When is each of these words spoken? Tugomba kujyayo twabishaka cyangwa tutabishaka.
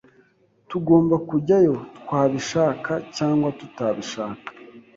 Tugomba 0.69 1.15
kujyayo 1.29 1.75
twabishaka 2.01 2.91
cyangwa 3.15 3.47
tutabishaka. 3.59 4.47